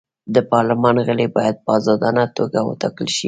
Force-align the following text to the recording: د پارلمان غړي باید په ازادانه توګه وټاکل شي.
د 0.35 0.37
پارلمان 0.51 0.95
غړي 1.07 1.27
باید 1.37 1.55
په 1.65 1.69
ازادانه 1.79 2.23
توګه 2.37 2.59
وټاکل 2.69 3.07
شي. 3.15 3.19